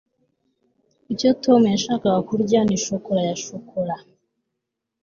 [1.13, 3.95] icyo tom yashakaga kurya ni shokora ya shokora